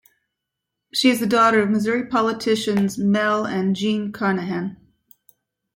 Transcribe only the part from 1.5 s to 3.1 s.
of Missouri politicians